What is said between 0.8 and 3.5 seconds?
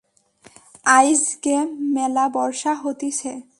আইজগে ম্যালা বর্ষা হতিছে।